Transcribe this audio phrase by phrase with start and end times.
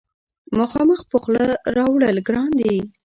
[0.59, 1.45] مخامخ په خوله
[1.75, 2.75] راوړل ګران دي.